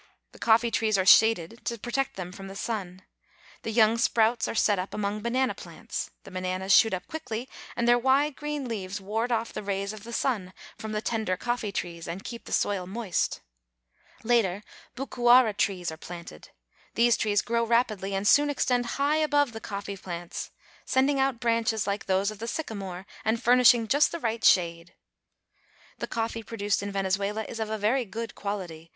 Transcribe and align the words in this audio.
The 0.31 0.39
coffee 0.39 0.71
trees 0.71 0.97
are 0.97 1.05
shaded 1.05 1.61
to 1.65 1.77
protect 1.77 2.15
them 2.15 2.31
from 2.31 2.47
the 2.47 2.55
sun. 2.55 3.03
The 3.61 3.69
young 3.71 3.99
sprouts 3.99 4.47
are 4.47 4.55
set 4.55 4.79
out 4.79 4.95
among 4.95 5.21
banana 5.21 5.53
plants. 5.53 6.09
The 6.23 6.31
bananas 6.31 6.75
shoot 6.75 6.91
up 6.91 7.05
quickly, 7.05 7.47
and 7.75 7.87
their 7.87 7.99
wide 7.99 8.35
green 8.35 8.67
leaves 8.67 8.99
ward 8.99 9.31
off 9.31 9.53
the 9.53 9.61
rays 9.61 9.93
of 9.93 10.01
the 10.03 10.11
sun 10.11 10.53
from 10.75 10.91
the 10.93 11.03
tender 11.03 11.37
coffee 11.37 11.71
trees, 11.71 12.07
and 12.07 12.23
keep 12.23 12.45
the 12.45 12.51
soil 12.51 12.87
moist. 12.87 13.41
Later, 14.23 14.63
bucuara 14.95 15.53
trees 15.53 15.91
are 15.91 15.97
planted. 15.97 16.49
These 16.95 17.15
trees 17.15 17.43
grow 17.43 17.63
rapidly, 17.63 18.15
and 18.15 18.27
soon 18.27 18.49
extend 18.49 18.87
high 18.97 19.17
above 19.17 19.51
the 19.51 19.61
coffee 19.61 19.97
plants, 19.97 20.49
sending 20.83 21.19
out 21.19 21.39
branches 21.39 21.85
like 21.85 22.05
those 22.07 22.31
of 22.31 22.39
the 22.39 22.47
sycamore, 22.47 23.05
and 23.23 23.39
furnishing 23.39 23.87
just 23.87 24.11
the 24.11 24.19
right 24.19 24.43
shade. 24.43 24.95
The 25.99 26.07
coffee 26.07 26.41
produced 26.41 26.81
in 26.81 26.91
Venezuela 26.91 27.43
is 27.43 27.59
of 27.59 27.69
a 27.69 27.77
very 27.77 28.03
good 28.03 28.33
quality. 28.33 28.89